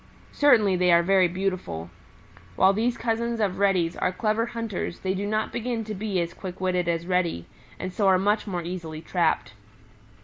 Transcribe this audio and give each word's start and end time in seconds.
Certainly 0.31 0.77
they 0.77 0.91
are 0.91 1.03
very 1.03 1.27
beautiful. 1.27 1.91
While 2.55 2.73
these 2.73 2.97
cousins 2.97 3.39
of 3.39 3.59
Reddy's 3.59 3.95
are 3.95 4.11
clever 4.11 4.47
hunters 4.47 5.01
they 5.01 5.13
do 5.13 5.27
not 5.27 5.53
begin 5.53 5.83
to 5.83 5.93
be 5.93 6.19
as 6.19 6.33
quick 6.33 6.59
witted 6.59 6.87
as 6.87 7.05
Reddy, 7.05 7.45
and 7.77 7.93
so 7.93 8.07
are 8.07 8.17
much 8.17 8.47
more 8.47 8.63
easily 8.63 9.01
trapped. 9.01 9.53